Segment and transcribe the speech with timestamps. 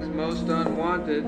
[0.00, 1.24] Most unwanted.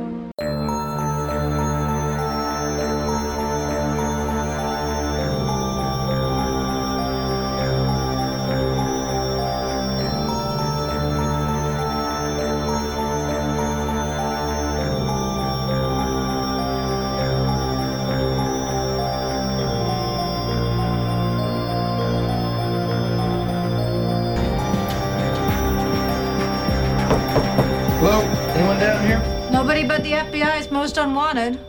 [31.05, 31.61] Unwanted.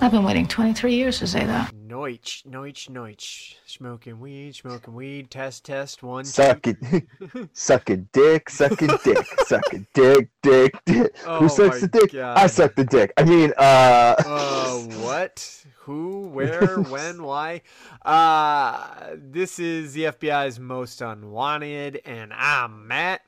[0.00, 1.72] I've been waiting 23 years to say that.
[1.72, 3.54] Noich, noich, noich.
[3.64, 5.30] Smoking weed, smoking weed.
[5.30, 6.02] Test, test.
[6.02, 6.30] One, two.
[6.30, 6.76] Suck it.
[7.52, 11.16] suck a dick, suck a dick, suck a dick, dick, dick.
[11.26, 12.14] Oh Who sucks my the dick?
[12.14, 12.50] I God.
[12.50, 13.12] suck the dick.
[13.16, 14.16] I mean, uh.
[14.18, 15.64] Uh, what?
[15.82, 16.26] Who?
[16.26, 16.80] Where?
[16.90, 17.22] when?
[17.22, 17.62] Why?
[18.04, 23.20] Uh, this is the FBI's most unwanted, and I'm Matt.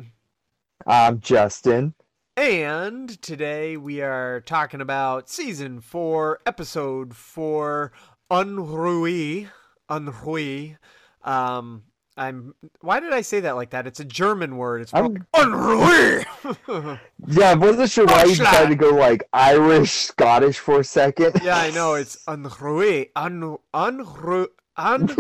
[0.85, 1.95] I'm Justin.
[2.43, 7.91] And today we are talking about season four, episode four,
[8.31, 9.49] Unruhe.
[9.91, 10.77] Unruhe.
[11.25, 11.83] Um,
[12.17, 12.55] I'm.
[12.81, 13.89] Why did I say that like that?
[13.89, 14.83] It's a German word.
[14.83, 17.01] It's I'm- Unruhe.
[17.27, 21.41] Yeah, I wasn't sure why you decided to go like Irish, Scottish for a second.
[21.43, 21.95] yeah, I know.
[21.95, 23.09] It's Unruhe.
[23.17, 24.47] Un Unru.
[24.77, 25.11] Un,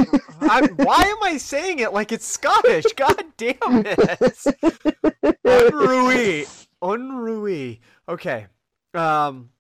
[0.40, 2.84] I'm, why am I saying it like it's Scottish?
[2.94, 3.98] God damn it!
[5.44, 6.57] Unruhe.
[6.82, 7.80] Unruhe.
[8.08, 8.46] Okay.
[8.94, 9.50] Um,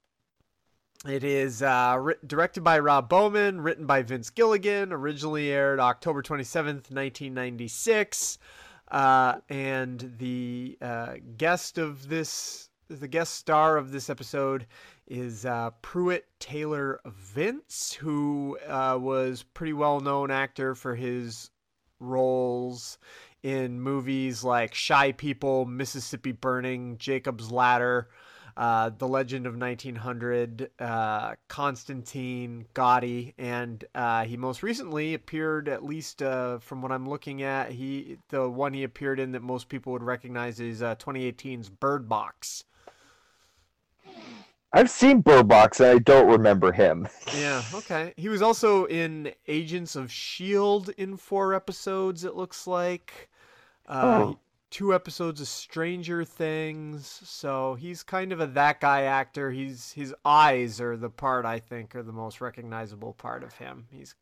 [1.06, 6.22] it is uh, ri- directed by Rob Bowman, written by Vince Gilligan, originally aired October
[6.22, 8.38] 27th, 1996.
[8.90, 14.66] Uh, and the uh, guest of this, the guest star of this episode
[15.06, 21.50] is uh, Pruitt Taylor Vince, who uh, was pretty well known actor for his
[22.00, 22.98] roles
[23.42, 28.08] in movies like Shy People, Mississippi Burning, Jacob's Ladder,
[28.56, 35.84] uh, The Legend of 1900, uh, Constantine, Gotti, and uh, he most recently appeared, at
[35.84, 39.68] least uh, from what I'm looking at, he the one he appeared in that most
[39.68, 42.64] people would recognize is uh, 2018's Bird Box.
[44.72, 47.08] I've seen Bird Box and I don't remember him.
[47.36, 48.12] Yeah, okay.
[48.16, 50.92] He was also in Agents of S.H.I.E.L.D.
[50.98, 53.30] In four episodes, it looks like.
[53.86, 54.38] Uh, Oh.
[54.70, 57.06] Two episodes of Stranger Things.
[57.24, 59.50] So he's kind of a that guy actor.
[59.50, 63.86] He's His eyes are the part, I think, are the most recognizable part of him.
[63.90, 64.14] He's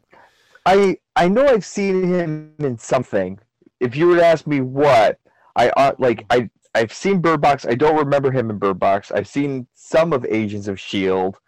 [0.65, 3.41] I I know I've seen him in something.
[3.81, 5.19] If you were to ask me what,
[5.57, 7.65] I uh, like I I've seen Bird Box.
[7.67, 9.11] I don't remember him in Bird Box.
[9.11, 11.39] I've seen some of Agents of Shield.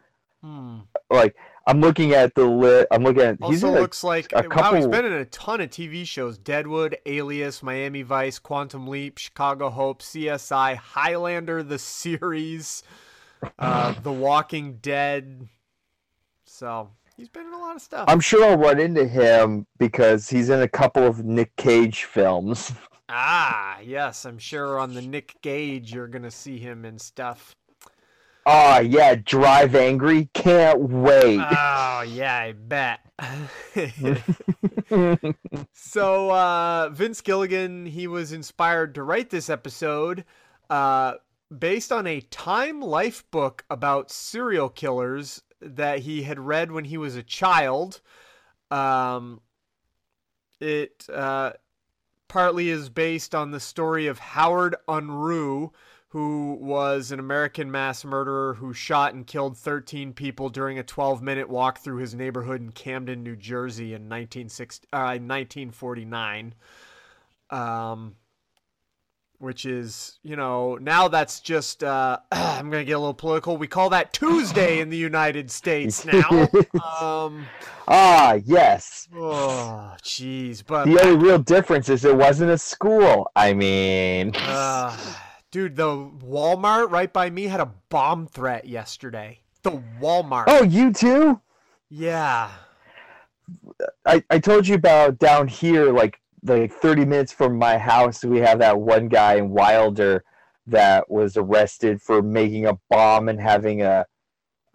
[0.43, 0.78] hmm.
[1.11, 2.87] Like I'm looking at the lit.
[2.91, 3.37] I'm looking at.
[3.47, 4.50] he's Also a- looks like a wow, he's
[4.84, 9.69] couple- been in a ton of TV shows: Deadwood, Alias, Miami Vice, Quantum Leap, Chicago
[9.71, 12.83] Hope, CSI, Highlander, the series,
[13.59, 15.49] uh, The Walking Dead.
[16.47, 18.05] So he's been in a lot of stuff.
[18.09, 22.72] I'm sure I'll run into him because he's in a couple of Nick Cage films.
[23.08, 27.56] ah, yes, I'm sure on the Nick Cage you're gonna see him and stuff.
[28.50, 30.30] Oh yeah, Drive Angry.
[30.32, 31.38] Can't wait.
[31.38, 33.00] Oh yeah, I bet.
[35.74, 40.25] so uh, Vince Gilligan, he was inspired to write this episode
[40.70, 41.14] uh,
[41.56, 46.96] based on a Time Life book about serial killers that he had read when he
[46.96, 48.00] was a child.
[48.70, 49.42] Um,
[50.60, 51.52] it uh,
[52.28, 55.71] partly is based on the story of Howard Unruh,
[56.09, 61.22] who was an American mass murderer who shot and killed 13 people during a 12
[61.22, 66.55] minute walk through his neighborhood in Camden, New Jersey in 1960, uh, 1949.
[67.50, 68.17] Um,
[69.38, 73.56] which is, you know, now that's just, uh, I'm going to get a little political.
[73.56, 76.28] We call that Tuesday in the United States now.
[77.00, 77.47] um,
[77.87, 79.09] ah yes.
[79.15, 80.62] oh, jeez.
[80.66, 83.31] But The only real difference is it wasn't a school.
[83.37, 84.96] I mean, Uh,
[85.50, 89.40] dude, the Walmart right by me had a bomb threat yesterday.
[89.62, 90.44] The Walmart.
[90.49, 91.40] oh, you too.
[91.90, 92.50] Yeah.
[94.05, 98.39] I, I told you about down here, like like 30 minutes from my house, we
[98.39, 100.25] have that one guy in Wilder
[100.67, 104.05] that was arrested for making a bomb and having a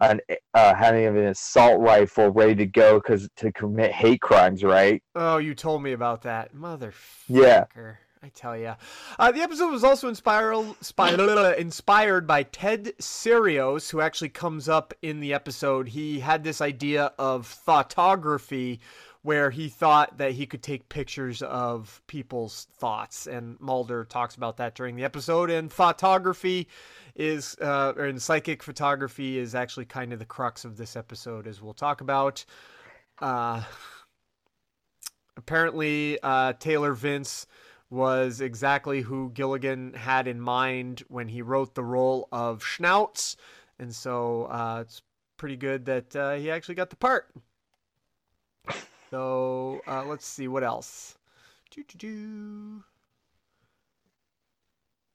[0.00, 0.20] an
[0.54, 5.02] uh, having an assault rifle ready to go because to commit hate crimes, right?
[5.14, 6.54] Oh, you told me about that.
[6.54, 6.94] Motherfucker.
[7.28, 7.64] Yeah.
[8.22, 8.74] I tell you,
[9.18, 14.94] Uh, the episode was also inspired, inspired, inspired by Ted Serios, who actually comes up
[15.02, 15.88] in the episode.
[15.88, 18.78] He had this idea of thoughtography
[19.24, 23.26] where he thought that he could take pictures of people's thoughts.
[23.26, 25.48] And Mulder talks about that during the episode.
[25.48, 26.68] And photography
[27.16, 31.46] is, uh, or in psychic photography is actually kind of the crux of this episode,
[31.46, 32.44] as we'll talk about.
[33.18, 33.62] Uh,
[35.38, 37.46] apparently, uh, Taylor Vince
[37.88, 43.36] was exactly who Gilligan had in mind when he wrote the role of Schnauz.
[43.78, 45.00] And so uh, it's
[45.38, 47.30] pretty good that uh, he actually got the part.
[49.14, 51.16] So uh, let's see what else.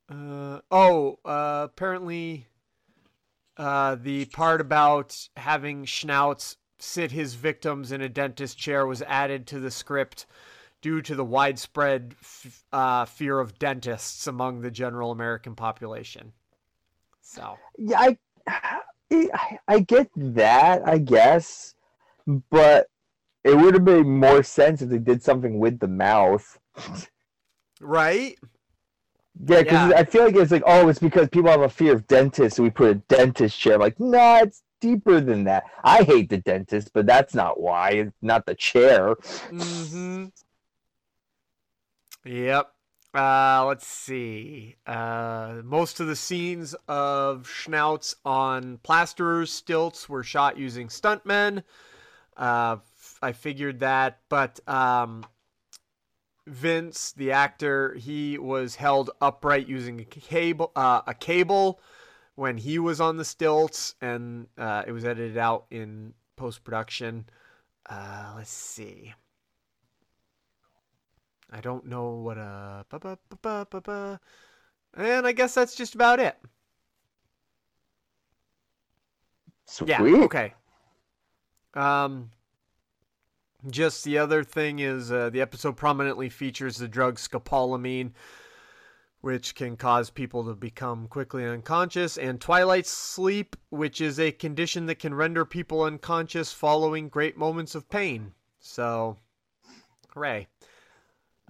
[0.08, 2.48] Uh, oh, uh, apparently
[3.58, 9.46] uh, the part about having Schnauz sit his victims in a dentist chair was added
[9.48, 10.26] to the script
[10.82, 16.32] due to the widespread f- uh, fear of dentists among the general American population.
[17.20, 18.18] So Yeah, I,
[19.68, 21.76] I get that, I guess,
[22.50, 22.88] but
[23.44, 26.60] it would have made more sense if they did something with the mouth.
[27.82, 28.38] right,
[29.48, 29.98] Yeah, because Yeah.
[29.98, 32.64] I feel like it's like, oh, it's because people have a fear of dentists, so
[32.64, 33.76] we put a dentist chair.
[33.76, 35.64] I'm like, nah, it's deeper than that.
[35.84, 37.92] I hate the dentist, but that's not why.
[37.92, 39.16] It's not the chair.
[39.52, 40.26] Mm-hmm.
[42.26, 42.72] Yep.
[43.14, 44.76] Uh, let's see.
[44.86, 51.64] Uh, most of the scenes of Schnauz on plasterers stilts were shot using stuntmen.
[52.38, 52.78] Uh,
[53.22, 55.26] I figured that, but um,
[56.48, 61.80] Vince, the actor, he was held upright using a cable, uh, a cable
[62.36, 67.26] when he was on the stilts, and uh, it was edited out in post production.
[67.90, 69.14] Uh, let's see.
[71.52, 73.18] I don't know what a ba
[73.82, 74.20] ba.
[74.96, 76.38] And I guess that's just about it.
[79.66, 79.90] Sweet.
[79.90, 80.02] Yeah.
[80.02, 80.54] Okay.
[81.74, 82.32] Um.
[83.68, 88.12] Just the other thing is uh, the episode prominently features the drug scopolamine,
[89.20, 94.86] which can cause people to become quickly unconscious, and twilight sleep, which is a condition
[94.86, 98.32] that can render people unconscious following great moments of pain.
[98.60, 99.18] So,
[100.14, 100.48] hooray.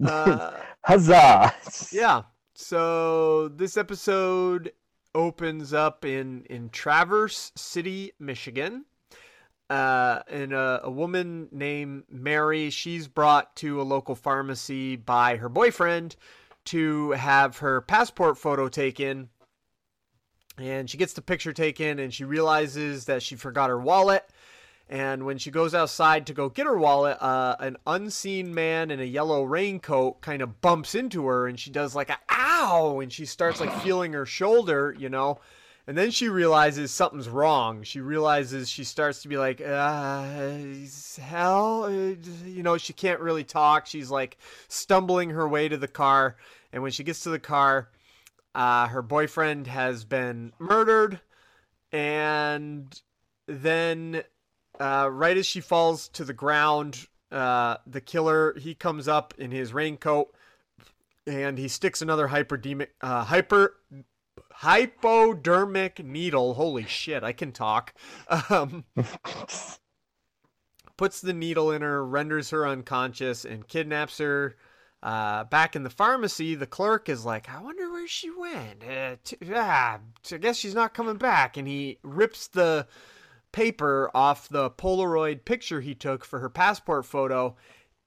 [0.04, 0.52] Uh,
[0.84, 1.54] Huzzah!
[1.92, 2.22] yeah.
[2.54, 4.72] So this episode
[5.14, 8.84] opens up in in Traverse City, Michigan.
[9.70, 15.48] Uh, and a, a woman named Mary, she's brought to a local pharmacy by her
[15.48, 16.16] boyfriend
[16.64, 19.28] to have her passport photo taken.
[20.58, 24.28] And she gets the picture taken and she realizes that she forgot her wallet.
[24.88, 28.98] And when she goes outside to go get her wallet, uh, an unseen man in
[28.98, 33.12] a yellow raincoat kind of bumps into her and she does like a ow and
[33.12, 35.38] she starts like feeling her shoulder, you know.
[35.90, 37.82] And then she realizes something's wrong.
[37.82, 40.22] She realizes she starts to be like, uh,
[41.20, 42.14] hell, uh,
[42.46, 43.86] you know, she can't really talk.
[43.86, 44.38] She's like
[44.68, 46.36] stumbling her way to the car.
[46.72, 47.88] And when she gets to the car,
[48.54, 51.18] uh, her boyfriend has been murdered.
[51.90, 52.86] And
[53.48, 54.22] then
[54.78, 59.50] uh, right as she falls to the ground, uh, the killer he comes up in
[59.50, 60.32] his raincoat
[61.26, 63.74] and he sticks another hyperdemic, uh, hyper
[64.60, 66.52] hypodermic needle.
[66.52, 67.94] Holy shit, I can talk.
[68.50, 68.84] Um,
[70.98, 74.56] puts the needle in her, renders her unconscious, and kidnaps her.
[75.02, 78.84] Uh, back in the pharmacy, the clerk is like, I wonder where she went.
[78.84, 79.98] Uh, t- ah,
[80.30, 81.56] I guess she's not coming back.
[81.56, 82.86] And he rips the
[83.52, 87.56] paper off the Polaroid picture he took for her passport photo.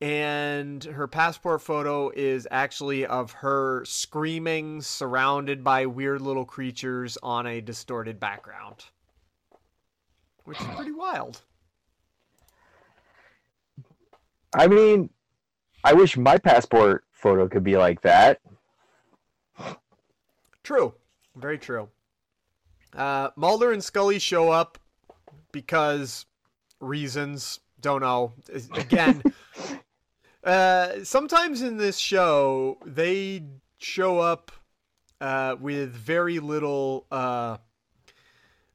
[0.04, 7.48] And her passport photo is actually of her screaming, surrounded by weird little creatures on
[7.48, 8.84] a distorted background.
[10.44, 11.44] Which is pretty wild.
[14.54, 15.10] I mean,
[15.86, 18.42] I wish my passport photo could be like that.
[20.64, 20.96] True.
[21.38, 21.88] Very true.
[22.94, 24.78] Uh, Mulder and Scully show up
[25.54, 26.26] because
[26.82, 27.62] reasons.
[27.80, 28.34] Don't know.
[28.76, 29.24] Again,
[30.44, 33.44] uh, sometimes in this show, they
[33.78, 34.52] show up
[35.22, 37.58] uh, with very little uh,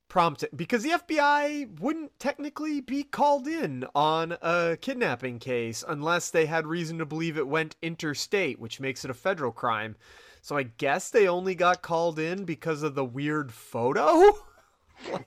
[0.09, 6.47] prompt because the FBI wouldn't technically be called in on a kidnapping case unless they
[6.47, 9.97] had reason to believe it went interstate, which makes it a federal crime.
[10.41, 14.33] So I guess they only got called in because of the weird photo.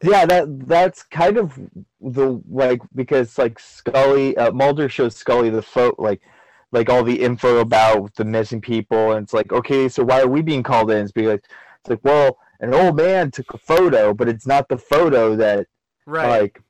[0.04, 1.58] yeah, that that's kind of
[2.00, 6.22] the like because like Scully uh, Mulder shows Scully the photo like
[6.72, 10.28] like all the info about the missing people, and it's like okay, so why are
[10.28, 11.04] we being called in?
[11.04, 11.40] It's because
[11.80, 15.68] it's like well, an old man took a photo, but it's not the photo that
[16.06, 16.42] Right.
[16.42, 16.62] like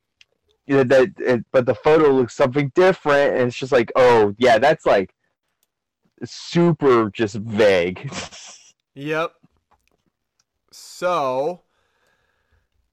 [0.67, 4.35] you know, that it, but the photo looks something different and it's just like oh
[4.37, 5.13] yeah that's like
[6.23, 8.11] super just vague
[8.93, 9.31] Yep.
[10.71, 11.61] So,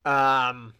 [0.08, 0.72] um,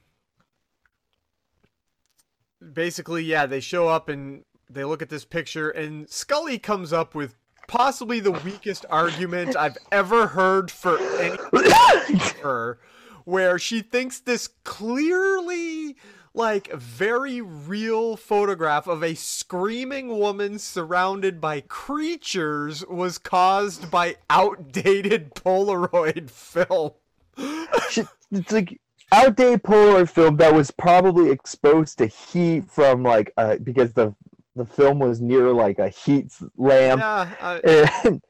[2.72, 7.14] basically, yeah, they show up and they look at this picture, and Scully comes up
[7.14, 7.34] with
[7.66, 12.78] possibly the weakest argument I've ever heard for any her,
[13.24, 15.96] where she thinks this clearly
[16.32, 25.34] like very real photograph of a screaming woman surrounded by creatures was caused by outdated
[25.34, 26.92] Polaroid film.
[27.36, 28.80] it's like
[29.12, 34.14] outdated Polaroid film that was probably exposed to heat from like uh, because the
[34.56, 38.22] the film was near like a heat lamp Yeah, and,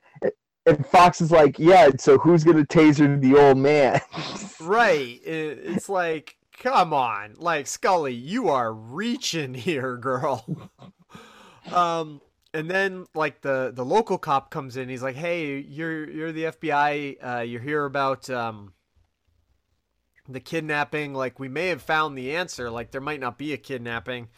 [0.67, 4.01] and Fox is like, yeah, so who's gonna taser the old man?
[4.61, 5.21] right.
[5.25, 10.45] It, it's like, come on, like Scully, you are reaching here, girl.
[11.73, 12.21] um,
[12.55, 14.89] and then like the the local cop comes in.
[14.89, 17.17] He's like, hey, you're you're the FBI.
[17.23, 18.73] Uh, you're here about um
[20.29, 21.15] the kidnapping.
[21.15, 22.71] Like we may have found the answer.
[22.71, 24.29] Like there might not be a kidnapping.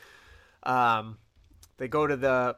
[0.63, 1.19] Um,
[1.79, 2.57] they go to the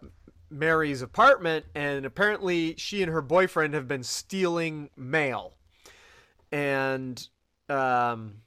[0.51, 5.55] Mary's apartment, and apparently she and her boyfriend have been stealing mail.
[6.51, 7.27] And
[7.69, 8.43] um,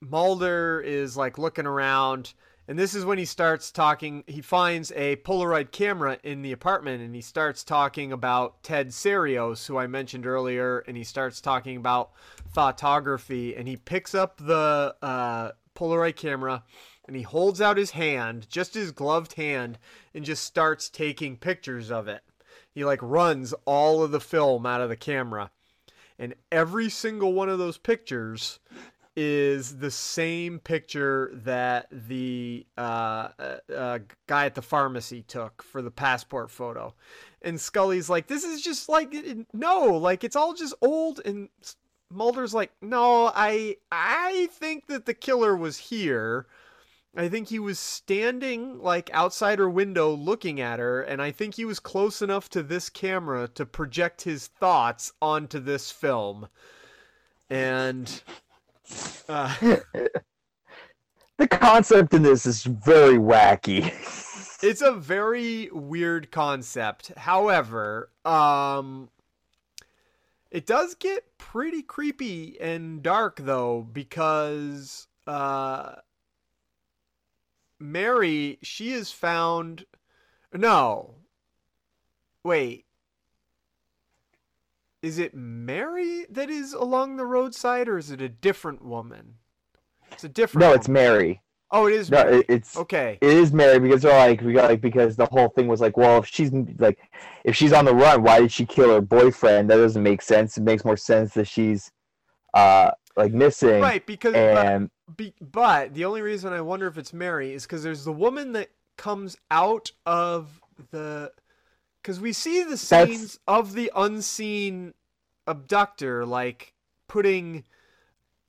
[0.00, 2.32] Mulder is like looking around,
[2.66, 4.24] and this is when he starts talking.
[4.26, 9.66] He finds a Polaroid camera in the apartment, and he starts talking about Ted Serios,
[9.66, 12.12] who I mentioned earlier, and he starts talking about
[12.52, 16.62] photography, and he picks up the uh, Polaroid camera
[17.06, 19.78] and he holds out his hand, just his gloved hand,
[20.14, 22.22] and just starts taking pictures of it.
[22.72, 25.50] He like runs all of the film out of the camera.
[26.18, 28.58] And every single one of those pictures
[29.16, 35.82] is the same picture that the uh, uh, uh, guy at the pharmacy took for
[35.82, 36.92] the passport photo.
[37.42, 39.14] And Scully's like, this is just like,
[39.52, 41.20] no, like it's all just old.
[41.24, 41.48] And
[42.10, 46.46] Mulder's like, no, I, I think that the killer was here.
[47.16, 51.54] I think he was standing like outside her window looking at her, and I think
[51.54, 56.48] he was close enough to this camera to project his thoughts onto this film.
[57.48, 58.22] And
[59.26, 59.80] the
[61.50, 63.92] concept in this is very wacky.
[64.62, 67.12] it's a very weird concept.
[67.16, 69.08] However, um
[70.50, 75.96] it does get pretty creepy and dark though because uh
[77.84, 79.84] Mary, she is found.
[80.52, 81.16] No.
[82.42, 82.83] Wait.
[85.04, 89.34] Is it Mary that is along the roadside, or is it a different woman?
[90.10, 90.60] It's a different.
[90.60, 90.78] No, woman.
[90.78, 91.42] it's Mary.
[91.70, 92.10] Oh, it is.
[92.10, 92.38] No, Mary.
[92.38, 93.18] it, it's okay.
[93.20, 95.98] it is Mary because they're like we got like because the whole thing was like,
[95.98, 96.98] well, if she's like,
[97.44, 99.68] if she's on the run, why did she kill her boyfriend?
[99.68, 100.56] That doesn't make sense.
[100.56, 101.90] It makes more sense that she's,
[102.54, 103.82] uh, like missing.
[103.82, 107.82] Right, because And Be, but the only reason I wonder if it's Mary is because
[107.82, 111.30] there's the woman that comes out of the.
[112.04, 114.92] Because we see the That's- scenes of the unseen
[115.46, 116.74] abductor, like
[117.08, 117.64] putting.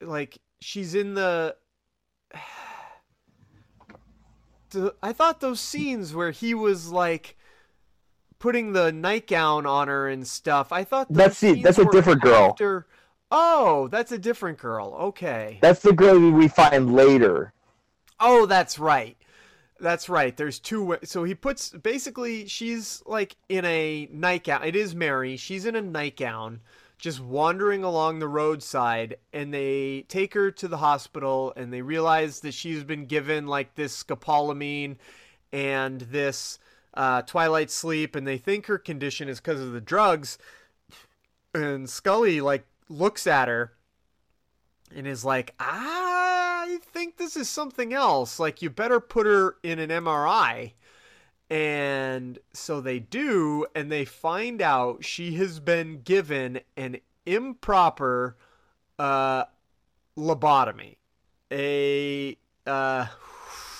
[0.01, 1.55] Like, she's in the.
[5.01, 7.37] I thought those scenes where he was like.
[8.37, 10.71] Putting the nightgown on her and stuff.
[10.73, 12.49] I thought That's scenes that's a different girl.
[12.51, 12.85] after-
[13.31, 14.93] Oh, that's a different girl.
[14.99, 15.57] Okay.
[15.61, 17.53] that's the girl we find later.
[18.19, 19.17] Oh, that's right.
[19.79, 20.35] That's right.
[20.35, 20.97] There's two.
[21.03, 24.63] So he puts basically she's like in a nightgown.
[24.63, 25.35] It is Mary.
[25.35, 26.61] She's in a nightgown,
[26.97, 32.39] just wandering along the roadside, and they take her to the hospital, and they realize
[32.39, 34.95] that she's been given like this scopolamine
[35.51, 36.57] and this
[36.93, 40.37] uh, twilight sleep, and they think her condition is because of the drugs.
[41.53, 43.73] And Scully like looks at her
[44.95, 45.53] and is like,
[46.65, 48.39] I think this is something else.
[48.39, 50.73] Like, you better put her in an MRI.
[51.47, 58.35] And so they do, and they find out she has been given an improper
[58.97, 59.43] uh,
[60.17, 60.95] lobotomy.
[61.51, 62.35] A.
[62.65, 63.05] Uh,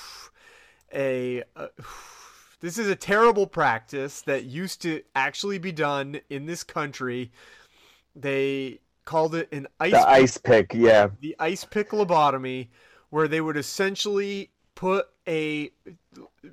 [0.93, 1.43] a.
[1.55, 1.67] Uh,
[2.59, 7.31] this is a terrible practice that used to actually be done in this country.
[8.15, 11.07] They called it an ice The ice pick, yeah.
[11.21, 12.67] the ice pick lobotomy,
[13.09, 15.71] where they would essentially put a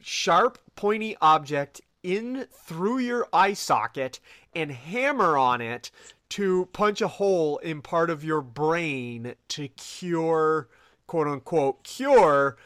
[0.01, 4.21] sharp, pointy object in through your eye socket
[4.55, 5.91] and hammer on it
[6.31, 10.69] to punch a hole in part of your brain to cure,
[11.07, 12.57] quote unquote, cure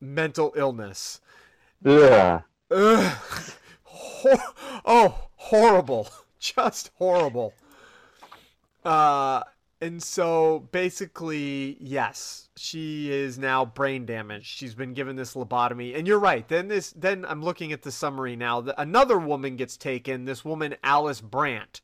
[0.00, 1.20] mental illness.
[1.84, 2.42] Ugh.
[2.70, 3.16] Ugh.
[3.82, 6.08] Hor- oh, horrible.
[6.38, 7.52] Just horrible.
[8.86, 9.42] Uh
[9.80, 14.46] and so basically, yes, she is now brain damaged.
[14.46, 15.94] She's been given this lobotomy.
[15.96, 16.48] And you're right.
[16.48, 18.62] Then this then I'm looking at the summary now.
[18.62, 21.82] The, another woman gets taken, this woman Alice Brandt.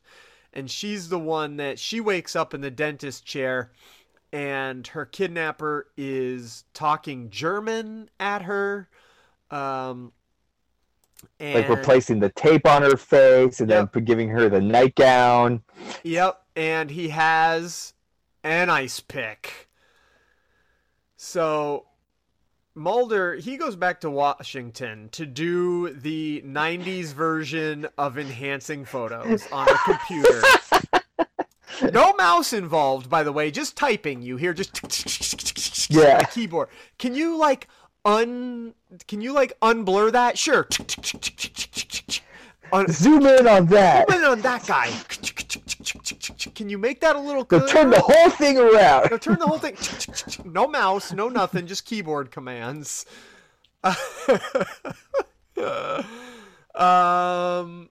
[0.53, 3.71] And she's the one that she wakes up in the dentist chair
[4.31, 8.89] and her kidnapper is talking German at her.
[9.51, 10.13] Um
[11.39, 13.93] and Like replacing the tape on her face and Yep.
[13.93, 15.63] then giving her the nightgown.
[16.03, 17.93] Yep, and he has
[18.43, 19.69] an ice pick.
[21.15, 21.85] So
[22.75, 29.65] Mulder, he goes back to Washington to do the 90s version of enhancing photos on
[29.65, 30.41] the computer.
[31.91, 34.21] No mouse involved, by the way, just typing.
[34.21, 36.19] You hear just Yeah.
[36.31, 36.69] keyboard.
[36.99, 37.67] Can you like
[38.05, 38.73] un
[39.07, 40.37] can you like unblur that?
[40.37, 40.67] Sure.
[42.71, 44.09] Un- Zoom in on that.
[44.09, 44.91] Zoom in on that guy.
[46.55, 49.11] Can you make that a little turn the whole thing around.
[49.11, 49.77] No, turn the whole thing.
[50.51, 53.05] No mouse, no nothing, just keyboard commands.
[56.75, 57.89] um,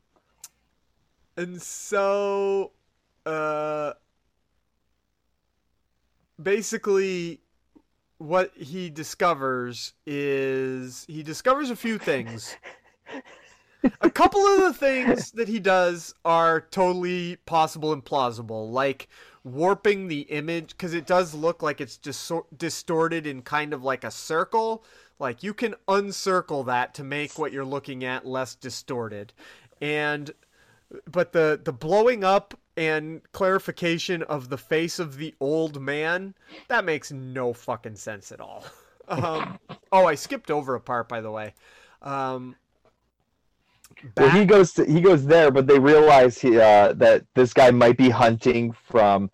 [1.37, 2.73] and so,
[3.26, 3.92] uh,
[6.42, 7.41] basically,
[8.23, 12.57] what he discovers is he discovers a few things.
[14.00, 19.09] A couple of the things that he does are totally possible and plausible, like
[19.43, 24.05] warping the image because it does look like it's just distorted in kind of like
[24.05, 24.85] a circle.
[25.19, 29.33] Like you can uncircle that to make what you're looking at less distorted.
[29.81, 30.31] And
[31.11, 36.35] but the the blowing up and clarification of the face of the old man
[36.69, 38.64] that makes no fucking sense at all.
[39.09, 39.59] Um,
[39.91, 41.55] oh, I skipped over a part by the way.
[42.02, 42.55] Um,
[44.17, 47.73] Well, he goes to, he goes there, but they realize he, uh, that this guy
[47.73, 49.29] might be hunting from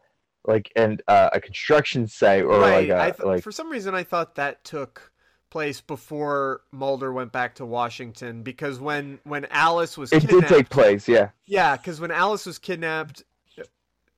[0.48, 2.88] like an uh, a construction site or right.
[2.88, 5.12] like a th- like for some reason, I thought that took
[5.50, 10.68] place before Mulder went back to Washington because when when Alice was it did take
[10.68, 11.08] place.
[11.08, 13.24] Yeah, yeah, because when Alice was kidnapped,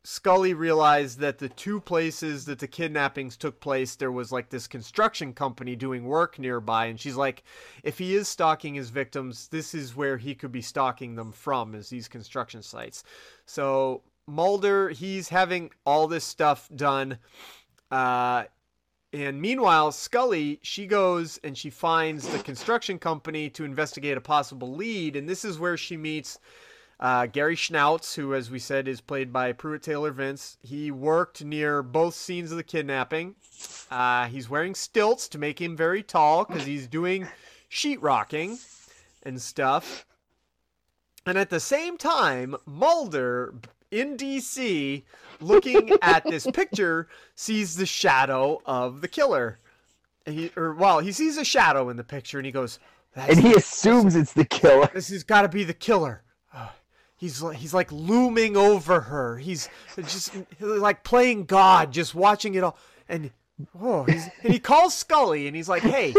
[0.02, 4.66] Scully realized that the two places that the kidnappings took place, there was like this
[4.66, 7.42] construction company doing work nearby, and she's like,
[7.82, 11.74] if he is stalking his victims, this is where he could be stalking them from,
[11.74, 13.04] is these construction sites.
[13.44, 17.18] So Mulder, he's having all this stuff done.
[17.90, 18.44] Uh,
[19.12, 24.72] and meanwhile, Scully, she goes and she finds the construction company to investigate a possible
[24.74, 26.38] lead, and this is where she meets
[27.00, 30.58] uh, Gary Schnauz, who, as we said, is played by Pruitt Taylor Vince.
[30.62, 33.34] He worked near both scenes of the kidnapping.
[33.90, 37.26] Uh, he's wearing stilts to make him very tall because he's doing
[37.70, 38.58] sheetrocking
[39.22, 40.06] and stuff.
[41.24, 43.54] And at the same time, Mulder
[43.90, 45.03] in DC,
[45.40, 49.59] looking at this picture, sees the shadow of the killer.
[50.26, 52.79] And he, or well, he sees a shadow in the picture, and he goes,
[53.14, 54.90] "That's and he assumes it's the killer.
[54.92, 56.22] this has got to be the killer.
[56.55, 56.68] Uh,
[57.16, 59.37] He's he's like looming over her.
[59.37, 62.79] He's just like playing God, just watching it all.
[63.11, 63.31] And
[63.79, 66.14] oh, he's, and he calls Scully, and he's like, "Hey,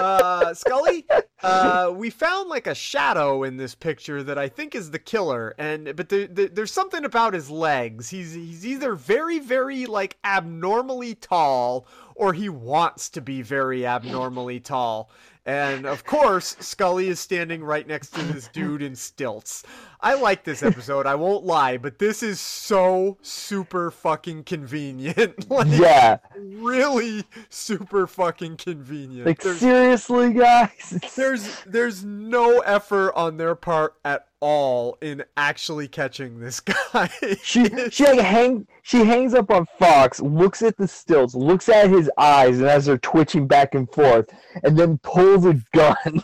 [0.00, 1.06] uh, Scully,
[1.42, 5.54] uh, we found like a shadow in this picture that I think is the killer.
[5.58, 8.10] And but there, there, there's something about his legs.
[8.10, 14.60] He's he's either very very like abnormally tall, or he wants to be very abnormally
[14.60, 15.10] tall."
[15.46, 19.64] And of course, Scully is standing right next to this dude in stilts.
[20.00, 25.50] I like this episode, I won't lie, but this is so super fucking convenient.
[25.50, 29.26] like, Yeah, really super fucking convenient.
[29.26, 30.98] like there's, seriously, guys.
[31.16, 37.10] there's there's no effort on their part at all in actually catching this guy.
[37.42, 41.90] She she like hang she hangs up on Fox, looks at the stilts, looks at
[41.90, 44.28] his eyes, and as they're twitching back and forth,
[44.62, 46.22] and then pulls a gun.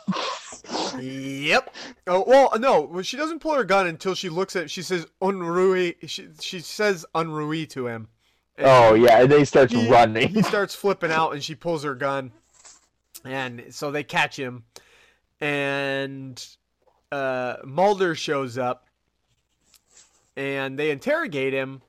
[1.00, 1.74] Yep.
[2.06, 3.02] Oh well, no.
[3.02, 4.70] She doesn't pull her gun until she looks at.
[4.70, 8.08] She says "Unruhe." She she says "Unruhe" to him.
[8.56, 10.28] And oh yeah, and then he starts he, running.
[10.28, 12.32] He starts flipping out, and she pulls her gun,
[13.24, 14.64] and so they catch him,
[15.40, 16.44] and
[17.10, 18.86] uh, Mulder shows up,
[20.36, 21.82] and they interrogate him.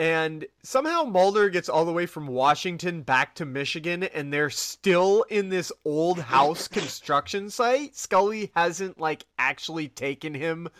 [0.00, 5.26] And somehow Mulder gets all the way from Washington back to Michigan, and they're still
[5.28, 7.94] in this old house construction site.
[7.94, 10.70] Scully hasn't like actually taken him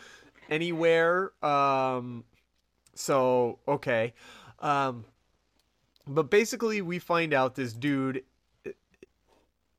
[0.48, 1.32] anywhere.
[1.44, 2.24] Um,
[2.94, 4.14] so okay,
[4.60, 5.04] um,
[6.06, 8.24] but basically we find out this dude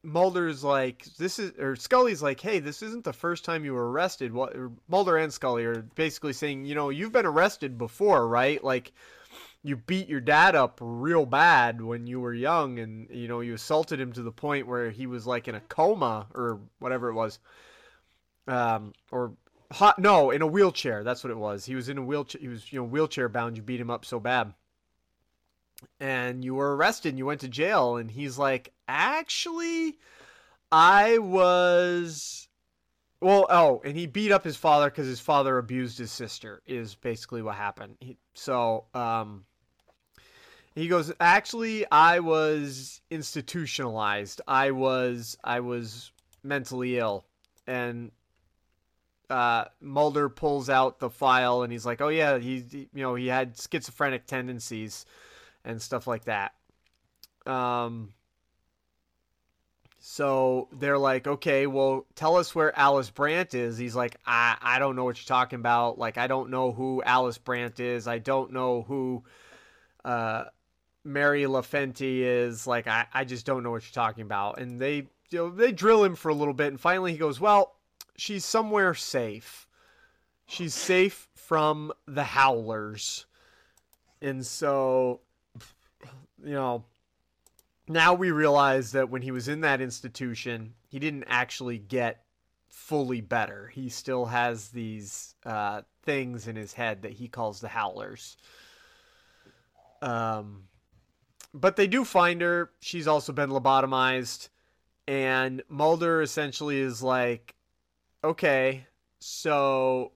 [0.04, 3.92] Mulder's like, this is, or Scully's like, hey, this isn't the first time you were
[3.92, 4.34] arrested.
[4.34, 4.56] What
[4.88, 8.64] Mulder and Scully are basically saying, you know, you've been arrested before, right?
[8.64, 8.94] Like,
[9.64, 13.54] you beat your dad up real bad when you were young, and you know, you
[13.54, 17.14] assaulted him to the point where he was like in a coma or whatever it
[17.14, 17.38] was,
[18.48, 19.34] um, or
[19.72, 21.04] hot, no, in a wheelchair.
[21.04, 21.64] That's what it was.
[21.64, 22.42] He was in a wheelchair.
[22.42, 23.56] He was, you know, wheelchair bound.
[23.56, 24.52] You beat him up so bad
[26.00, 29.98] and you were arrested and you went to jail and he's like actually
[30.72, 32.50] i was
[33.22, 36.96] well oh and he beat up his father because his father abused his sister is
[36.96, 39.46] basically what happened he, so um
[40.76, 46.12] he goes actually i was institutionalized i was i was
[46.44, 47.26] mentally ill
[47.68, 48.12] and
[49.30, 53.28] uh, Mulder pulls out the file and he's like, "Oh yeah, he, you know, he
[53.28, 55.06] had schizophrenic tendencies."
[55.64, 56.54] and stuff like that.
[57.46, 58.14] Um,
[60.04, 63.78] so they're like, okay, well, tell us where Alice Brandt is.
[63.78, 66.00] He's like, I, I don't know what you're talking about.
[66.00, 68.08] Like, I don't know who Alice Brandt is.
[68.08, 69.24] I don't know who
[70.04, 70.46] uh,
[71.04, 72.66] Mary LaFenty is.
[72.66, 74.60] Like, I, I just don't know what you're talking about.
[74.60, 74.96] And they,
[75.30, 76.68] you know, they drill him for a little bit.
[76.70, 77.76] And finally he goes, well,
[78.18, 79.68] she's somewhere safe.
[80.48, 83.28] She's safe from the Howlers.
[84.20, 85.22] And so
[86.44, 86.84] you know,
[87.94, 92.24] now we realize that when he was in that institution, he didn't actually get
[92.70, 93.68] fully better.
[93.68, 98.38] He still has these uh, things in his head that he calls the howlers.
[100.02, 100.64] Um,
[101.54, 102.72] but they do find her.
[102.82, 104.50] She's also been lobotomized.
[105.08, 107.56] And Mulder essentially is like,
[108.24, 108.86] okay,
[109.20, 110.14] so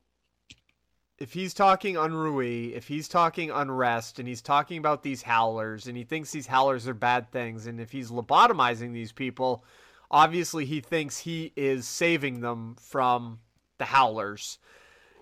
[1.18, 5.96] if he's talking Ennui, if he's talking unrest, and he's talking about these howlers, and
[5.96, 9.64] he thinks these howlers are bad things, and if he's lobotomizing these people,
[10.12, 13.40] obviously he thinks he is saving them from
[13.78, 14.60] the howlers.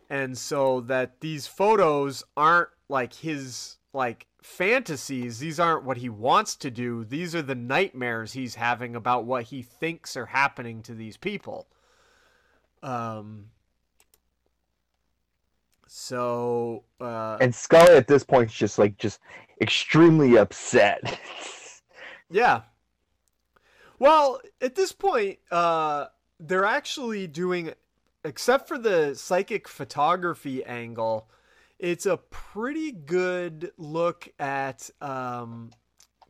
[0.09, 5.39] And so that these photos aren't like his like fantasies.
[5.39, 7.05] These aren't what he wants to do.
[7.05, 11.67] These are the nightmares he's having about what he thinks are happening to these people.
[12.81, 13.45] Um
[15.95, 19.19] so uh, and Scully at this point is just like just
[19.61, 21.19] extremely upset.
[22.31, 22.61] yeah.
[23.99, 26.07] Well, at this point, uh,
[26.39, 27.73] they're actually doing,
[28.25, 31.29] except for the psychic photography angle,
[31.77, 35.69] it's a pretty good look at um,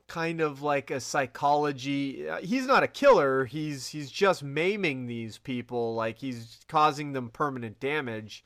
[0.08, 2.28] kind of like a psychology.
[2.28, 3.46] Uh, he's not a killer.
[3.46, 8.44] He's he's just maiming these people, like he's causing them permanent damage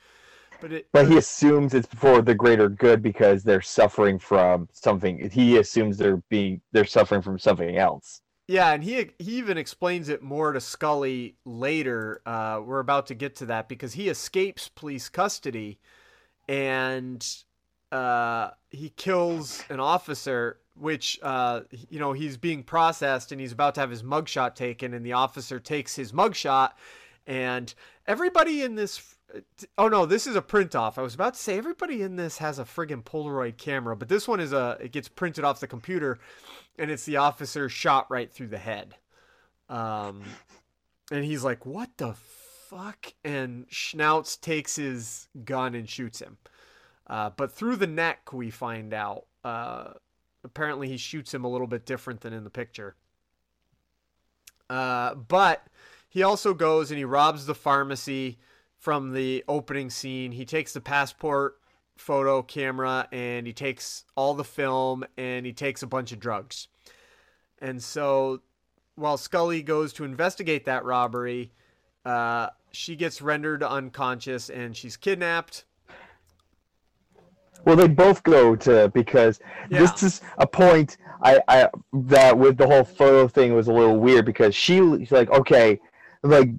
[0.61, 5.29] but, it, but he assumes it's for the greater good because they're suffering from something.
[5.29, 8.21] He assumes they're being they're suffering from something else.
[8.47, 12.21] Yeah, and he he even explains it more to Scully later.
[12.25, 15.79] Uh, we're about to get to that because he escapes police custody,
[16.47, 17.25] and
[17.91, 20.59] uh, he kills an officer.
[20.79, 24.93] Which uh, you know he's being processed and he's about to have his mugshot taken,
[24.93, 26.73] and the officer takes his mugshot,
[27.25, 27.73] and
[28.05, 29.16] everybody in this
[29.77, 30.97] Oh no, this is a print off.
[30.97, 34.27] I was about to say everybody in this has a friggin' Polaroid camera, but this
[34.27, 36.17] one is a it gets printed off the computer,
[36.79, 38.95] and it's the officer shot right through the head.
[39.69, 40.23] Um,
[41.11, 46.37] and he's like, "What the fuck?" And Schnauz takes his gun and shoots him.
[47.07, 49.25] Uh, but through the neck, we find out.
[49.43, 49.93] Uh,
[50.43, 52.95] apparently, he shoots him a little bit different than in the picture.
[54.69, 55.67] Uh, but
[56.09, 58.37] he also goes and he robs the pharmacy
[58.87, 60.31] from the opening scene.
[60.31, 61.59] He takes the passport
[61.97, 66.69] photo camera and he takes all the film and he takes a bunch of drugs.
[67.59, 68.43] And so
[68.95, 71.51] while Scully goes to investigate that robbery,
[72.05, 75.65] uh, she gets rendered unconscious and she's kidnapped.
[77.65, 79.79] Well, they both go to because yeah.
[79.79, 83.99] this is a point I, I that with the whole photo thing was a little
[83.99, 85.77] weird because she, she's like, okay,
[86.23, 86.51] like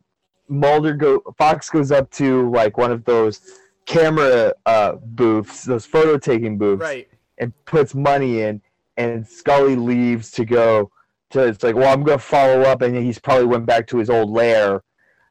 [0.48, 3.40] Mulder go Fox goes up to like one of those
[3.86, 7.08] camera uh, booths, those photo taking booths, right.
[7.38, 8.60] and puts money in,
[8.96, 10.90] and Scully leaves to go
[11.30, 11.44] to.
[11.44, 14.30] It's like, well, I'm gonna follow up, and he's probably went back to his old
[14.30, 14.82] lair,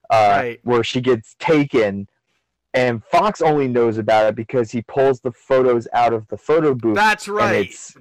[0.09, 0.59] uh, right.
[0.63, 2.07] where she gets taken.
[2.73, 6.75] And Fox only knows about it because he pulls the photos out of the photo
[6.75, 6.95] booth.
[6.95, 7.55] That's right.
[7.55, 7.97] And it's,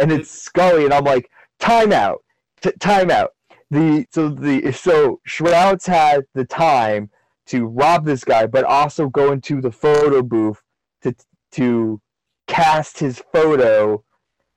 [0.00, 2.18] and it's Scully, and I'm like, timeout,
[2.60, 3.28] T- timeout
[3.70, 7.10] the so the so Schnauz had the time
[7.46, 10.62] to rob this guy, but also go into the photo booth
[11.02, 11.14] to
[11.52, 12.00] to
[12.46, 14.02] cast his photo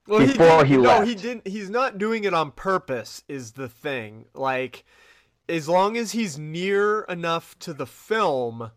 [0.06, 1.06] Well, before he didn't- no, left.
[1.08, 1.46] he didn't.
[1.46, 3.22] He's not doing it on purpose.
[3.28, 4.84] Is the thing like,
[5.48, 8.70] as long as he's near enough to the film.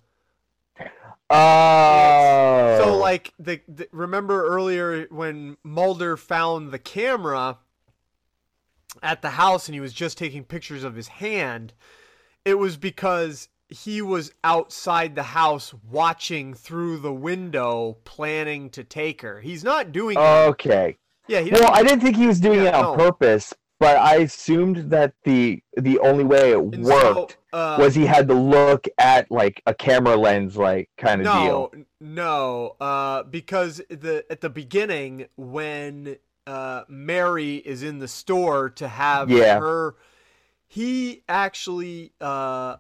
[1.30, 2.82] Oh.
[2.84, 7.58] So like the, the remember earlier when Mulder found the camera
[9.04, 11.74] at the house and he was just taking pictures of his hand,
[12.44, 19.22] it was because he was outside the house watching through the window planning to take
[19.22, 19.42] her.
[19.42, 20.18] He's not doing.
[20.18, 20.98] Okay.
[21.28, 22.96] Yeah, he Well, I didn't think he was doing Yeah, it on no.
[22.96, 27.96] purpose, but I assumed that the the only way it and so, worked uh, was
[27.96, 31.72] he had to look at like a camera lens, like kind of no, deal.
[31.74, 38.70] n- no, uh, because the at the beginning when uh, Mary is in the store
[38.72, 39.60] to have Yeah.
[39.60, 39.96] her,
[40.68, 42.78] he actually uh,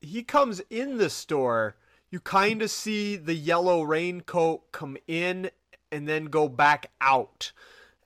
[0.00, 1.76] he comes in the store.
[2.10, 5.50] You kind of see the yellow raincoat come in
[5.90, 7.52] and then go back out.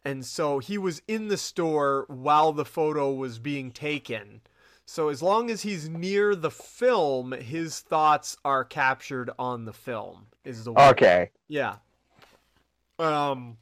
[0.04, 4.40] And so he was in the store while the photo was being taken.
[4.86, 10.26] So as long as he's near the film, his thoughts are captured on the film.
[10.44, 10.88] Is the way.
[10.88, 11.30] Okay.
[11.48, 11.76] Yeah.
[12.98, 13.58] Um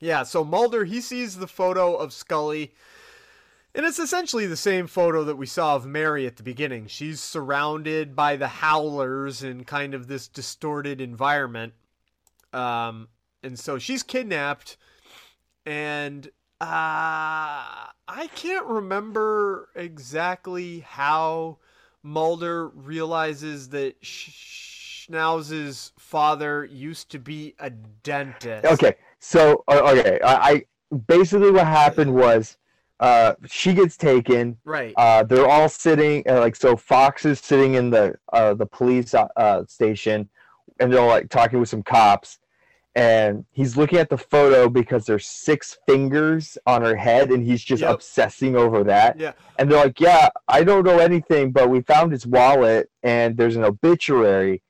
[0.00, 2.72] yeah, so Mulder he sees the photo of Scully
[3.74, 6.86] and it's essentially the same photo that we saw of Mary at the beginning.
[6.86, 11.74] She's surrounded by the howlers in kind of this distorted environment.
[12.52, 13.08] Um
[13.42, 14.76] and so she's kidnapped
[15.64, 16.26] and
[16.60, 21.58] uh I can't remember exactly how
[22.02, 28.64] Mulder realizes that Sch- Schnauz's father used to be a dentist.
[28.64, 28.94] Okay.
[29.28, 30.64] So okay, I, I
[31.08, 32.56] basically what happened was
[33.00, 34.94] uh she gets taken Right.
[34.96, 39.12] uh they're all sitting uh, like so fox is sitting in the uh the police
[39.14, 40.28] uh, uh station
[40.78, 42.38] and they're like talking with some cops
[42.94, 47.62] and he's looking at the photo because there's six fingers on her head and he's
[47.62, 47.94] just Yep.
[47.96, 49.32] obsessing over that Yeah.
[49.58, 53.56] and they're like yeah i don't know anything but we found his wallet and there's
[53.56, 54.62] an obituary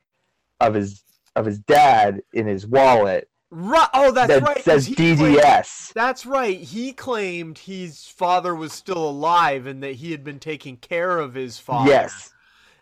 [0.60, 1.04] of his
[1.36, 3.88] of his dad in his wallet Right.
[3.94, 4.40] Oh, that's right.
[4.42, 4.62] that right.
[4.64, 6.60] says he claimed- dds That's right.
[6.60, 11.32] He claimed his father was still alive and that he had been taking care of
[11.32, 11.88] his father.
[11.90, 12.34] yes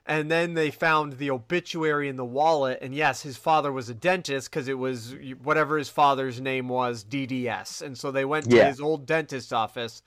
[0.04, 3.94] And then they found the obituary in the wallet, and yes, his father was a
[3.94, 7.80] dentist because it was whatever his father's name was, DDS.
[7.80, 8.68] And so they went to Yeah.
[8.68, 10.02] his old dentist office,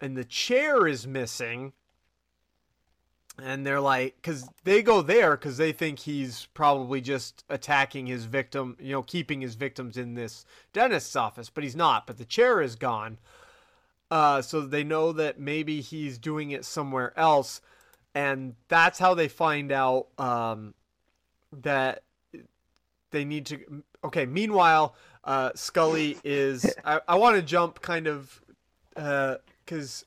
[0.00, 1.74] and the chair is missing.
[3.42, 8.26] And they're like, because they go there because they think he's probably just attacking his
[8.26, 12.06] victim, you know, keeping his victims in this dentist's office, but he's not.
[12.06, 13.18] But the chair is gone.
[14.10, 17.60] Uh, so they know that maybe he's doing it somewhere else
[18.14, 20.74] and that's how they find out um,
[21.52, 22.02] that
[23.10, 23.82] they need to.
[24.04, 24.26] Okay.
[24.26, 24.94] Meanwhile,
[25.24, 26.72] uh, Scully is.
[26.84, 28.40] I, I want to jump kind of
[28.94, 30.04] because.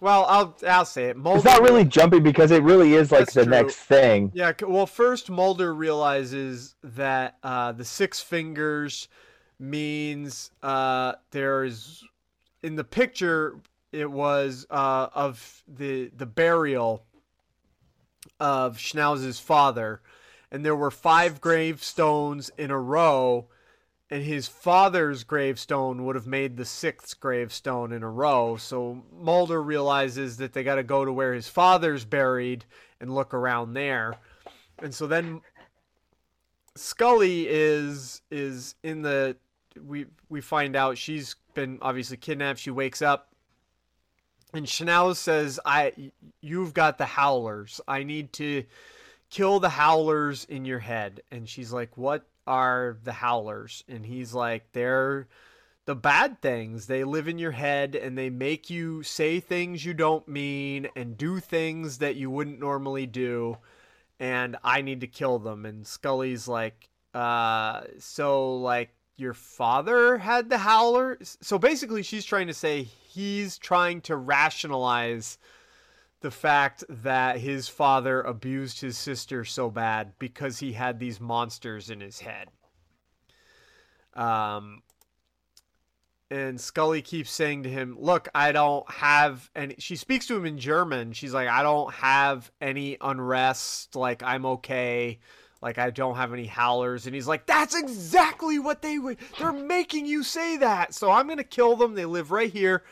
[0.00, 1.16] Well, I'll I'll say it.
[1.16, 3.50] Mulder it's not really jumping because it really is like the true.
[3.50, 9.08] next thing Yeah, well, first Mulder realizes that uh, the six fingers
[9.58, 12.04] means uh, there's
[12.62, 13.60] in the picture
[13.92, 17.04] it was uh, of the the burial
[18.38, 20.02] of Schnauz's father,
[20.50, 23.48] and there were five gravestones in a row,
[24.10, 28.56] and his father's gravestone would have made the sixth gravestone in a row.
[28.56, 32.64] So Mulder realizes that they got to go to where his father's buried
[33.00, 34.14] and look around there.
[34.78, 35.40] And so then
[36.76, 39.36] Scully is is in the
[39.84, 42.60] we we find out she's been obviously kidnapped.
[42.60, 43.34] She wakes up
[44.52, 47.80] and Chanel says, "I you've got the howlers.
[47.88, 48.64] I need to
[49.30, 54.34] kill the howlers in your head." And she's like, "What are the howlers?" And he's
[54.34, 55.28] like, "They're
[55.84, 56.86] the bad things.
[56.86, 61.16] They live in your head and they make you say things you don't mean and
[61.16, 63.58] do things that you wouldn't normally do.
[64.18, 70.50] And I need to kill them." And Scully's like, "Uh, so like your father had
[70.50, 75.38] the howler?" So basically she's trying to say he's trying to rationalize
[76.26, 81.88] the fact that his father abused his sister so bad because he had these monsters
[81.88, 82.48] in his head.
[84.12, 84.82] Um,
[86.28, 90.46] and Scully keeps saying to him, "Look, I don't have any." She speaks to him
[90.46, 91.12] in German.
[91.12, 93.94] She's like, "I don't have any unrest.
[93.94, 95.20] Like I'm okay.
[95.62, 99.18] Like I don't have any howlers." And he's like, "That's exactly what they would.
[99.38, 100.92] They're making you say that.
[100.92, 101.94] So I'm gonna kill them.
[101.94, 102.82] They live right here."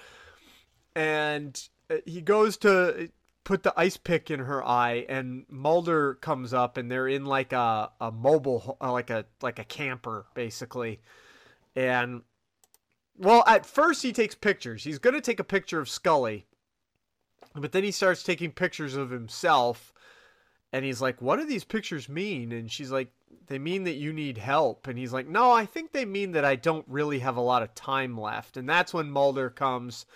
[0.95, 3.11] And uh, he goes to
[3.45, 7.53] put the ice pick in her eye, and Mulder comes up, and they're in like
[7.53, 11.01] a a mobile, uh, like a like a camper basically,
[11.77, 12.23] and
[13.17, 14.85] well, at first he takes pictures.
[14.85, 16.47] He's going to take a picture of Scully,
[17.55, 19.93] but then he starts taking pictures of himself.
[20.73, 22.51] And he's like, What do these pictures mean?
[22.51, 23.13] And she's like,
[23.47, 24.89] They mean that you need help.
[24.89, 27.63] And he's like, No, I think they mean that I don't really have a lot
[27.63, 28.57] of time left.
[28.57, 30.07] And that's when Mulder comes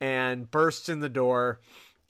[0.00, 1.60] and bursts in the door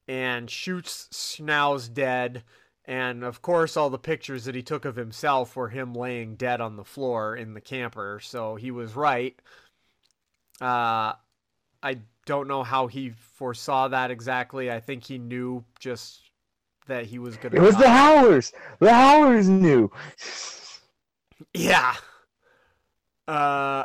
[0.09, 2.45] and shoots Schnauz dead.
[2.85, 6.61] And of course, all the pictures that he took of himself were him laying dead
[6.61, 8.21] on the floor in the camper.
[8.21, 9.38] So he was right.
[10.61, 11.15] Uh,
[11.83, 14.71] I don't know how he foresaw that exactly.
[14.71, 16.21] I think he knew just
[16.87, 17.57] that he was gonna.
[17.57, 17.83] It was die.
[17.83, 18.53] the Howlers.
[18.81, 19.91] The Howlers knew.
[21.55, 21.95] Yeah.
[23.27, 23.85] Uh,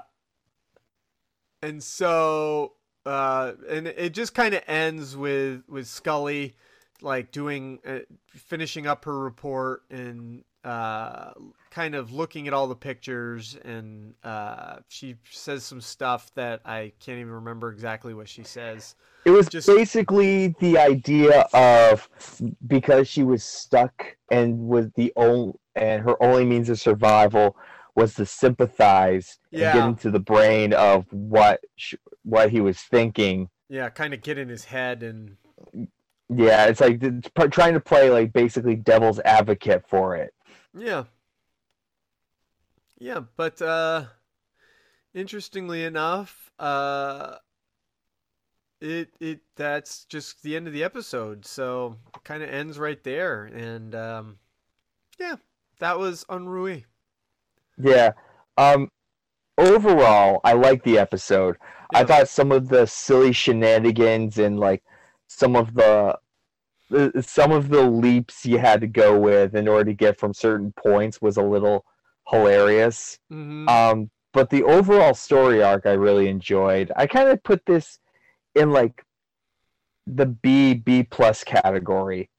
[1.61, 2.73] and so,
[3.07, 6.55] uh, and it just kind of ends with with Scully,
[7.01, 11.31] like doing, uh, finishing up her report and uh,
[11.71, 16.91] kind of looking at all the pictures, and uh, she says some stuff that I
[16.99, 18.95] can't even remember exactly what she says.
[19.25, 22.09] It was Just- basically the idea of
[22.67, 27.55] because she was stuck and was the only and her only means of survival
[27.97, 29.71] was to sympathize Yeah.
[29.71, 33.49] and get into the brain of what sh- what he was thinking.
[33.69, 35.35] Yeah, kind of get in his head and
[36.29, 40.33] Yeah, it's like it's p- trying to play like basically devil's advocate for it.
[40.73, 41.05] Yeah.
[42.99, 44.05] Yeah, but uh
[45.13, 47.37] interestingly enough, uh
[48.79, 51.45] it it that's just the end of the episode.
[51.45, 54.37] So it kind of ends right there and um
[55.19, 55.37] yeah,
[55.79, 56.83] that was Unruhe.
[57.77, 58.11] Yeah.
[58.57, 58.89] Um
[59.57, 61.57] overall, I like the episode.
[61.93, 64.83] I thought some of the silly shenanigans and like
[65.27, 66.17] some of the
[67.21, 70.73] some of the leaps you had to go with in order to get from certain
[70.73, 71.85] points was a little
[72.29, 73.19] hilarious.
[73.31, 73.69] Mhm.
[73.69, 76.91] Um, but the overall story arc I really enjoyed.
[76.95, 77.99] I kind of put this
[78.55, 79.03] in like
[80.05, 82.29] the B B plus category.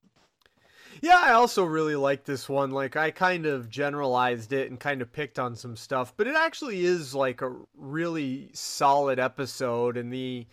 [1.00, 2.70] Yeah, I also really like this one.
[2.70, 6.34] Like I kind of generalized it and kind of picked on some stuff, but it
[6.36, 10.46] actually is like a really solid episode and the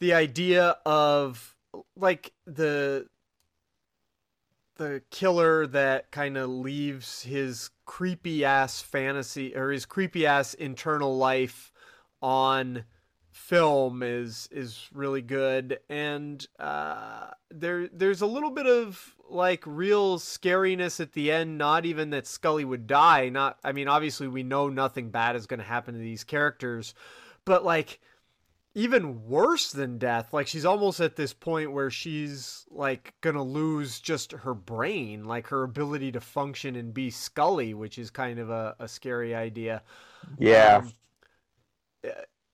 [0.00, 1.56] the idea of
[1.96, 3.06] like the
[4.76, 11.16] the killer that kind of leaves his creepy ass fantasy or his creepy ass internal
[11.16, 11.72] life
[12.22, 12.84] on
[13.38, 20.18] film is is really good and uh there there's a little bit of like real
[20.18, 24.42] scariness at the end not even that Scully would die not I mean obviously we
[24.42, 26.94] know nothing bad is going to happen to these characters
[27.44, 28.00] but like
[28.74, 33.42] even worse than death like she's almost at this point where she's like going to
[33.42, 38.38] lose just her brain like her ability to function and be Scully which is kind
[38.40, 39.82] of a, a scary idea
[40.38, 40.82] Yeah.
[40.82, 40.92] um,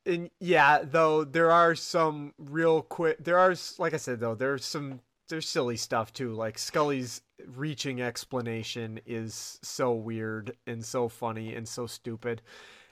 [0.06, 3.22] and yeah, though there are some real quick.
[3.22, 6.32] There are, like I said, though there's some there's silly stuff too.
[6.32, 7.22] Like Scully's
[7.56, 12.42] reaching explanation is so weird and so funny and so stupid,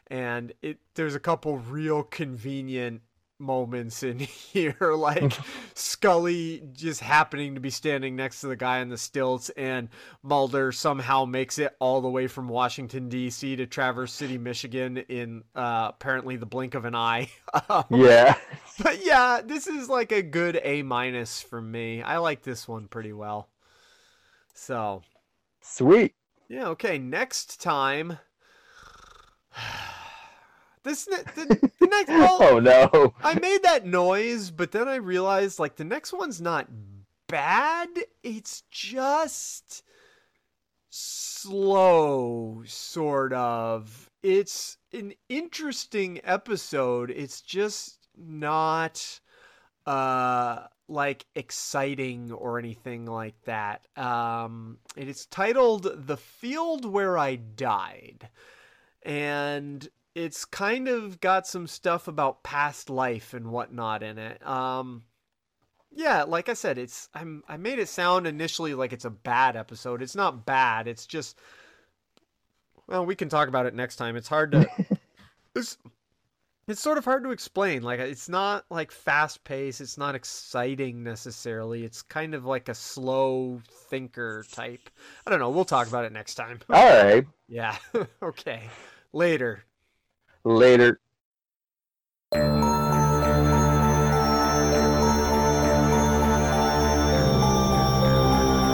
[0.08, 3.02] and it there's a couple real convenient
[3.42, 4.18] moments in
[4.52, 5.32] here like
[5.74, 9.88] Scully just happening to be standing next to the guy on the stilts and
[10.22, 13.56] Mulder somehow makes it all the way from Washington D.C.
[13.56, 17.30] to Traverse City, Michigan in uh, apparently the blink of an eye.
[17.68, 18.36] Um, yeah.
[18.82, 22.02] But yeah, this is like a good A minus for me.
[22.02, 23.48] I like this one pretty well.
[24.54, 25.02] So,
[25.60, 26.14] Sweet.
[26.48, 28.18] yeah, okay, next time
[30.84, 33.14] this the, the next well, Oh no.
[33.22, 36.68] I made that noise, but then I realized like the next one's not
[37.28, 37.88] bad.
[38.22, 39.82] It's just
[40.90, 44.10] slow, sort of.
[44.22, 47.10] It's an interesting episode.
[47.10, 49.20] It's just not
[49.86, 53.86] uh like exciting or anything like that.
[53.96, 58.28] Um it is titled The Field Where I Died.
[59.04, 64.46] And it's kind of got some stuff about past life and whatnot in it.
[64.46, 65.04] Um,
[65.90, 69.56] yeah, like I said, it's I'm I made it sound initially like it's a bad
[69.56, 70.02] episode.
[70.02, 70.88] It's not bad.
[70.88, 71.38] It's just
[72.86, 74.16] well, we can talk about it next time.
[74.16, 74.68] It's hard to
[75.54, 75.78] it's
[76.68, 77.82] it's sort of hard to explain.
[77.82, 79.80] Like it's not like fast paced.
[79.80, 81.84] It's not exciting necessarily.
[81.84, 83.60] It's kind of like a slow
[83.90, 84.88] thinker type.
[85.26, 85.50] I don't know.
[85.50, 86.60] We'll talk about it next time.
[86.70, 87.26] All right.
[87.48, 87.76] Yeah.
[88.22, 88.62] okay.
[89.12, 89.62] Later.
[90.44, 90.98] Later.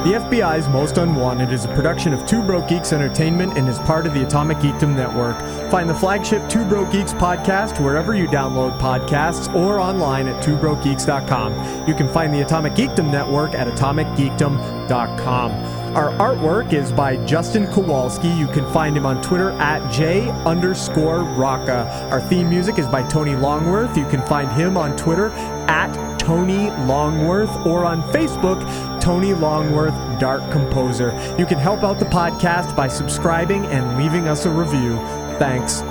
[0.08, 4.06] The FBI's Most Unwanted is a production of Two Broke Geeks Entertainment and is part
[4.06, 5.36] of the Atomic Geekdom Network.
[5.70, 11.86] Find the flagship Two Broke Geeks podcast wherever you download podcasts or online at twobrokegeeks.com.
[11.86, 15.77] You can find the Atomic Geekdom Network at atomicgeekdom.com.
[15.94, 18.28] Our artwork is by Justin Kowalski.
[18.28, 21.86] You can find him on Twitter at J underscore Rocka.
[22.10, 23.96] Our theme music is by Tony Longworth.
[23.96, 25.30] You can find him on Twitter
[25.66, 28.60] at Tony Longworth or on Facebook,
[29.00, 31.10] Tony Longworth Dark Composer.
[31.38, 34.96] You can help out the podcast by subscribing and leaving us a review.
[35.38, 35.82] Thanks.